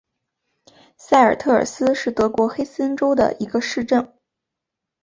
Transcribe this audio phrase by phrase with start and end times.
[0.97, 4.11] 塞尔特尔斯是德国黑森州的一个市镇。